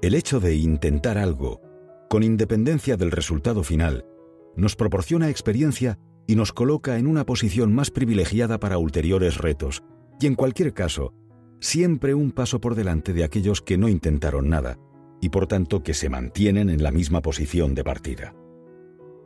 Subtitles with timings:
[0.00, 1.60] El hecho de intentar algo,
[2.08, 4.06] con independencia del resultado final,
[4.54, 9.82] nos proporciona experiencia y nos coloca en una posición más privilegiada para ulteriores retos,
[10.20, 11.14] y en cualquier caso,
[11.58, 14.78] siempre un paso por delante de aquellos que no intentaron nada,
[15.20, 18.36] y por tanto que se mantienen en la misma posición de partida.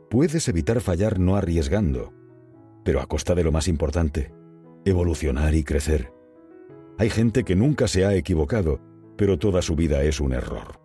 [0.09, 2.13] Puedes evitar fallar no arriesgando,
[2.83, 4.33] pero a costa de lo más importante,
[4.85, 6.11] evolucionar y crecer.
[6.97, 8.79] Hay gente que nunca se ha equivocado,
[9.15, 10.79] pero toda su vida es un error.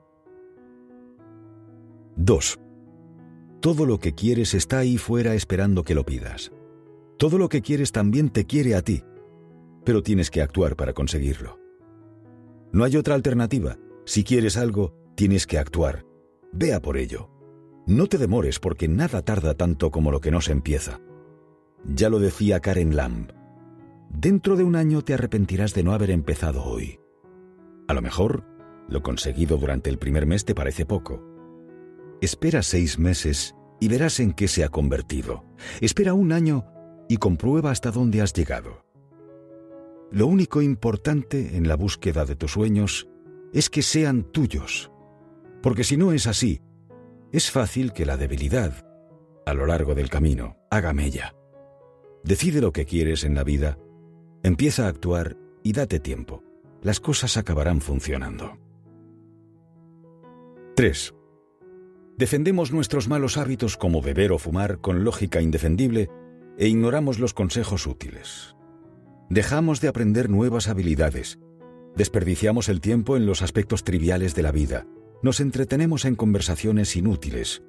[2.17, 2.59] 2.
[3.61, 6.53] Todo lo que quieres está ahí fuera esperando que lo pidas.
[7.17, 9.03] Todo lo que quieres también te quiere a ti,
[9.85, 11.59] pero tienes que actuar para conseguirlo.
[12.73, 13.79] No hay otra alternativa.
[14.05, 16.05] Si quieres algo, tienes que actuar.
[16.53, 17.31] Vea por ello.
[17.87, 21.01] No te demores porque nada tarda tanto como lo que no se empieza.
[21.85, 23.33] Ya lo decía Karen Lamb.
[24.11, 27.01] Dentro de un año te arrepentirás de no haber empezado hoy.
[27.89, 28.45] A lo mejor,
[28.89, 31.25] lo conseguido durante el primer mes te parece poco.
[32.21, 35.45] Espera seis meses y verás en qué se ha convertido.
[35.81, 36.67] Espera un año
[37.09, 38.85] y comprueba hasta dónde has llegado.
[40.11, 43.09] Lo único importante en la búsqueda de tus sueños
[43.53, 44.91] es que sean tuyos.
[45.63, 46.61] Porque si no es así,
[47.33, 48.87] es fácil que la debilidad,
[49.47, 51.35] a lo largo del camino, haga mella.
[52.25, 53.79] Decide lo que quieres en la vida,
[54.43, 56.43] empieza a actuar y date tiempo.
[56.83, 58.59] Las cosas acabarán funcionando.
[60.77, 61.15] 3.
[62.17, 66.09] Defendemos nuestros malos hábitos como beber o fumar con lógica indefendible
[66.57, 68.57] e ignoramos los consejos útiles.
[69.29, 71.39] Dejamos de aprender nuevas habilidades,
[71.97, 74.87] desperdiciamos el tiempo en los aspectos triviales de la vida,
[75.23, 77.63] nos entretenemos en conversaciones inútiles,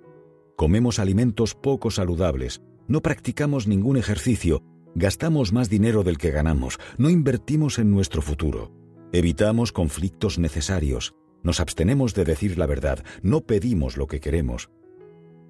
[0.55, 4.63] comemos alimentos poco saludables, no practicamos ningún ejercicio,
[4.95, 8.71] gastamos más dinero del que ganamos, no invertimos en nuestro futuro,
[9.11, 14.69] evitamos conflictos necesarios, nos abstenemos de decir la verdad, no pedimos lo que queremos,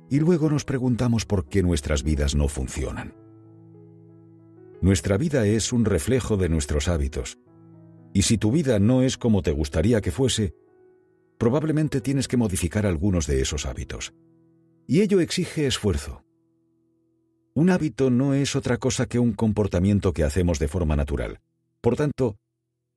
[0.09, 3.15] y luego nos preguntamos por qué nuestras vidas no funcionan.
[4.81, 7.37] Nuestra vida es un reflejo de nuestros hábitos,
[8.13, 10.55] y si tu vida no es como te gustaría que fuese,
[11.37, 14.13] probablemente tienes que modificar algunos de esos hábitos.
[14.87, 16.23] Y ello exige esfuerzo.
[17.53, 21.39] Un hábito no es otra cosa que un comportamiento que hacemos de forma natural.
[21.81, 22.37] Por tanto,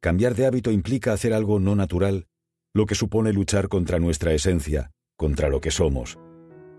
[0.02, 2.26] cambiar de hábito implica hacer algo no natural,
[2.74, 6.18] lo que supone luchar contra nuestra esencia, contra lo que somos,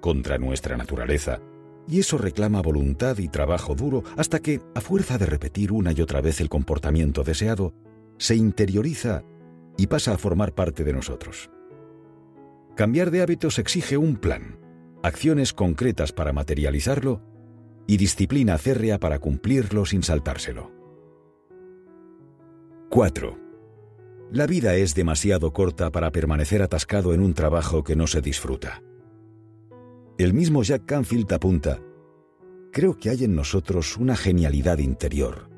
[0.01, 1.39] contra nuestra naturaleza.
[1.88, 6.01] Y eso reclama voluntad y trabajo duro hasta que, a fuerza de repetir una y
[6.01, 7.73] otra vez el comportamiento deseado,
[8.17, 9.23] se interioriza
[9.78, 11.50] y pasa a formar parte de nosotros.
[12.75, 14.59] Cambiar de hábitos exige un plan,
[15.01, 17.22] acciones concretas para materializarlo
[17.88, 20.82] y disciplina férrea para cumplirlo sin saltárselo.
[22.94, 23.40] 4.
[24.31, 28.84] La vida es demasiado corta para permanecer atascado en un trabajo que no se disfruta.
[30.20, 31.80] El mismo Jack Canfield apunta,
[32.72, 35.50] creo que hay en nosotros una genialidad interior,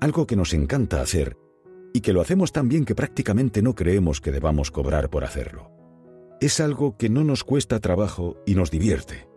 [0.00, 1.36] algo que nos encanta hacer
[1.92, 5.70] y que lo hacemos tan bien que prácticamente no creemos que debamos cobrar por hacerlo.
[6.40, 9.28] Es algo que no nos cuesta trabajo y nos divierte.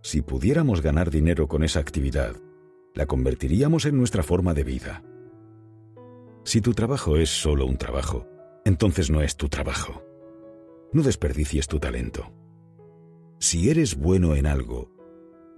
[0.00, 2.36] Si pudiéramos ganar dinero con esa actividad,
[2.94, 5.02] la convertiríamos en nuestra forma de vida.
[6.48, 8.26] Si tu trabajo es solo un trabajo,
[8.64, 10.02] entonces no es tu trabajo.
[10.94, 12.32] No desperdicies tu talento.
[13.38, 14.90] Si eres bueno en algo,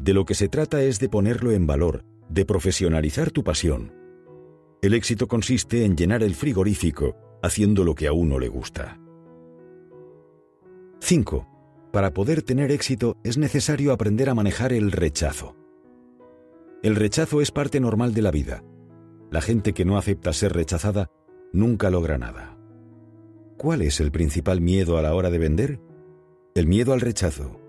[0.01, 3.95] de lo que se trata es de ponerlo en valor, de profesionalizar tu pasión,
[4.83, 8.99] el éxito consiste en llenar el frigorífico haciendo lo que a uno le gusta.
[10.99, 11.47] 5.
[11.93, 15.55] Para poder tener éxito es necesario aprender a manejar el rechazo.
[16.83, 18.65] El rechazo es parte normal de la vida.
[19.31, 21.11] La gente que no acepta ser rechazada
[21.53, 22.57] nunca logra nada.
[23.57, 25.81] ¿Cuál es el principal miedo a la hora de vender?
[26.55, 27.61] El miedo al rechazo.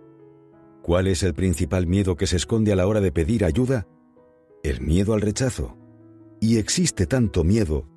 [0.81, 3.87] ¿Cuál es el principal miedo que se esconde a la hora de pedir ayuda?
[4.63, 5.77] El miedo al rechazo.
[6.39, 7.87] Y existe tanto miedo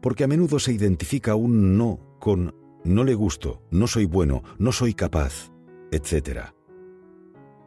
[0.00, 2.54] porque a menudo se identifica un no con
[2.84, 5.50] no le gusto, no soy bueno, no soy capaz,
[5.90, 6.52] etc.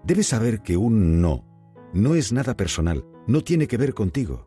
[0.05, 1.45] Debes saber que un no
[1.93, 4.45] no es nada personal, no tiene que ver contigo.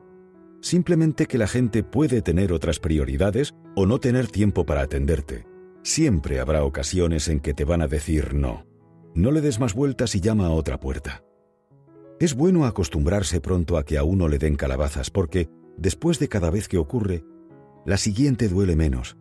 [0.64, 5.46] Simplemente que la gente puede tener otras prioridades o no tener tiempo para atenderte.
[5.82, 8.66] Siempre habrá ocasiones en que te van a decir no.
[9.14, 11.22] No le des más vueltas y llama a otra puerta.
[12.19, 16.50] Es bueno acostumbrarse pronto a que a uno le den calabazas porque Después de cada
[16.50, 17.25] vez que ocurre,
[17.84, 19.17] la siguiente duele menos,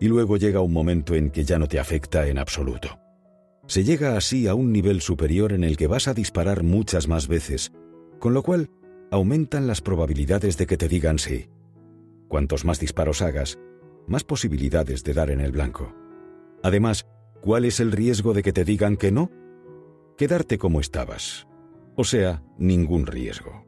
[0.00, 3.00] y luego llega un momento en que ya no te afecta en absoluto.
[3.66, 7.26] Se llega así a un nivel superior en el que vas a disparar muchas más
[7.26, 7.72] veces,
[8.18, 8.70] con lo cual
[9.10, 11.48] aumentan las probabilidades de que te digan sí.
[12.28, 13.58] Cuantos más disparos hagas,
[14.06, 15.94] más posibilidades de dar en el blanco.
[16.62, 17.06] Además,
[17.40, 19.30] ¿cuál es el riesgo de que te digan que no?
[20.16, 21.46] Quedarte como estabas.
[21.96, 23.64] O sea, ningún riesgo.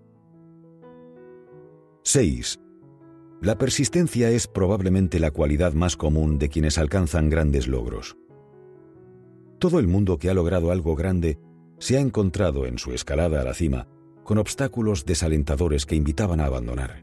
[2.02, 2.60] 6.
[3.40, 8.16] La persistencia es probablemente la cualidad más común de quienes alcanzan grandes logros.
[9.58, 11.38] Todo el mundo que ha logrado algo grande
[11.78, 13.88] se ha encontrado en su escalada a la cima
[14.30, 17.02] con obstáculos desalentadores que invitaban a abandonar.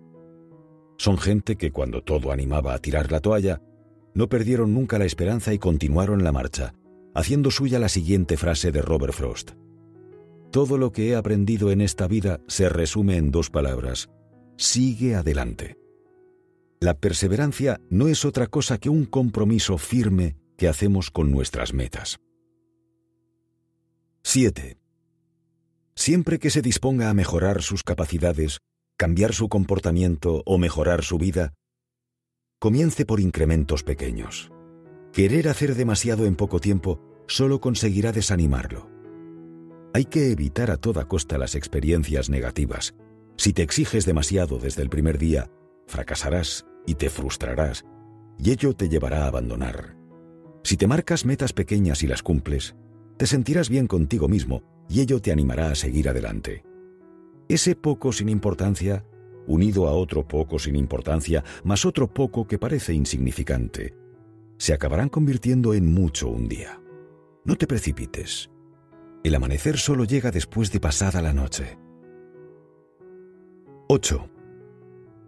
[0.98, 3.62] Son gente que cuando todo animaba a tirar la toalla,
[4.14, 6.74] no perdieron nunca la esperanza y continuaron la marcha,
[7.14, 9.52] haciendo suya la siguiente frase de Robert Frost.
[10.54, 14.10] Todo lo que he aprendido en esta vida se resume en dos palabras.
[14.56, 15.76] Sigue adelante.
[16.80, 22.22] La perseverancia no es otra cosa que un compromiso firme que hacemos con nuestras metas.
[24.24, 24.78] 7.
[25.98, 28.60] Siempre que se disponga a mejorar sus capacidades,
[29.00, 31.56] cambiar su comportamiento o mejorar su vida,
[32.60, 34.52] comience por incrementos pequeños.
[35.12, 38.92] Querer hacer demasiado en poco tiempo solo conseguirá desanimarlo.
[39.96, 42.94] Hay que evitar a toda costa las experiencias negativas.
[43.36, 45.50] Si te exiges demasiado desde el primer día,
[45.88, 47.86] fracasarás y te frustrarás,
[48.38, 49.98] y ello te llevará a abandonar.
[50.64, 52.76] Si te marcas metas pequeñas y las cumples,
[53.18, 56.64] te sentirás bien contigo mismo y ello te animará a seguir adelante.
[57.50, 59.06] Ese poco sin importancia,
[59.48, 63.94] unido a otro poco sin importancia, más otro poco que parece insignificante,
[64.58, 66.82] se acabarán convirtiendo en mucho un día.
[67.46, 68.50] No te precipites.
[69.24, 71.78] El amanecer solo llega después de pasada la noche.
[73.88, 74.30] 8.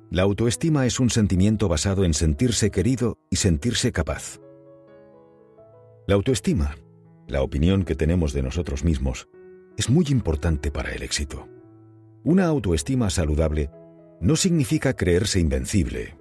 [0.09, 4.39] La autoestima es un sentimiento basado en sentirse querido y sentirse capaz.
[6.07, 6.75] La autoestima,
[7.27, 9.29] la opinión que tenemos de nosotros mismos,
[9.77, 11.47] es muy importante para el éxito.
[12.23, 13.69] Una autoestima saludable
[14.21, 16.17] no significa creerse invencible,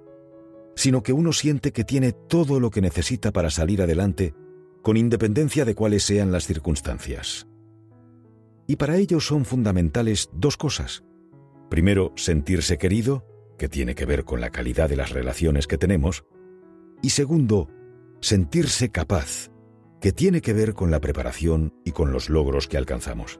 [0.75, 4.33] sino que uno siente que tiene todo lo que necesita para salir adelante
[4.81, 7.47] con independencia de cuáles sean las circunstancias.
[8.65, 11.03] Y para ello son fundamentales dos cosas.
[11.69, 13.25] Primero, sentirse querido,
[13.57, 16.23] que tiene que ver con la calidad de las relaciones que tenemos.
[17.01, 17.67] Y segundo,
[18.21, 19.51] sentirse capaz,
[20.01, 23.39] que tiene que ver con la preparación y con los logros que alcanzamos.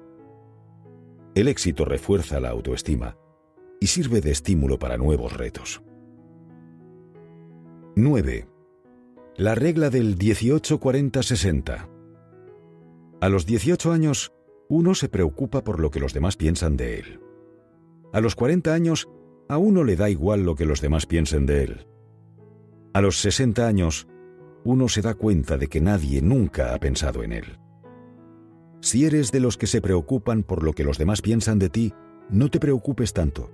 [1.36, 3.18] El éxito refuerza la autoestima
[3.80, 5.82] y sirve de estímulo para nuevos retos.
[7.96, 8.48] 9.
[9.38, 11.88] La regla del 18-40-60.
[13.22, 14.34] A los 18 años,
[14.68, 17.20] uno se preocupa por lo que los demás piensan de él.
[18.12, 19.08] A los 40 años,
[19.48, 21.88] a uno le da igual lo que los demás piensen de él.
[22.94, 24.08] A los 60 años,
[24.64, 27.60] uno se da cuenta de que nadie nunca ha pensado en él.
[28.82, 31.94] Si eres de los que se preocupan por lo que los demás piensan de ti,
[32.30, 33.52] no te preocupes tanto.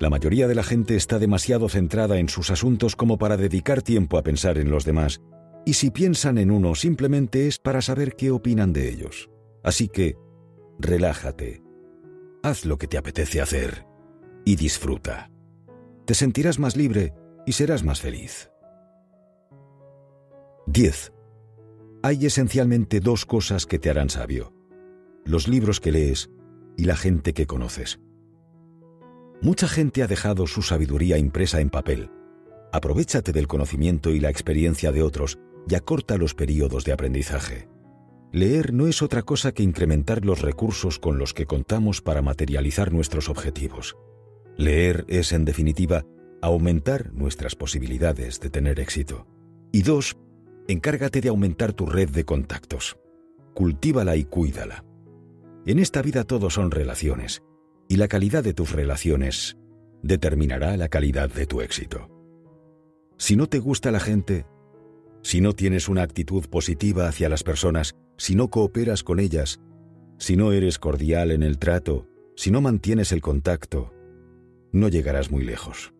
[0.00, 4.18] La mayoría de la gente está demasiado centrada en sus asuntos como para dedicar tiempo
[4.18, 5.22] a pensar en los demás,
[5.64, 9.30] y si piensan en uno simplemente es para saber qué opinan de ellos.
[9.62, 10.16] Así que,
[10.78, 11.62] relájate,
[12.42, 13.86] haz lo que te apetece hacer
[14.44, 15.30] y disfruta.
[16.04, 17.14] Te sentirás más libre
[17.46, 18.50] y serás más feliz.
[20.68, 21.12] 10.
[22.02, 24.52] Hay esencialmente dos cosas que te harán sabio.
[25.24, 26.28] Los libros que lees
[26.76, 28.00] y la gente que conoces.
[29.40, 32.10] Mucha gente ha dejado su sabiduría impresa en papel.
[32.72, 37.68] Aprovechate del conocimiento y la experiencia de otros y acorta los periodos de aprendizaje.
[38.32, 42.92] Leer no es otra cosa que incrementar los recursos con los que contamos para materializar
[42.92, 43.96] nuestros objetivos.
[44.56, 46.04] Leer es, en definitiva,
[46.42, 49.28] aumentar nuestras posibilidades de tener éxito.
[49.72, 50.16] Y dos,
[50.68, 52.96] encárgate de aumentar tu red de contactos.
[53.54, 54.84] Cultívala y cuídala.
[55.66, 57.42] En esta vida todo son relaciones,
[57.88, 59.56] y la calidad de tus relaciones
[60.02, 62.08] determinará la calidad de tu éxito.
[63.18, 64.46] Si no te gusta la gente,
[65.22, 69.60] si no tienes una actitud positiva hacia las personas, si no cooperas con ellas,
[70.18, 72.06] si no eres cordial en el trato,
[72.36, 73.92] si no mantienes el contacto,
[74.72, 75.92] no llegarás muy lejos.